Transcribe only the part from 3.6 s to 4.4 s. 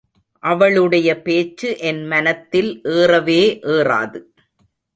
ஏறாது.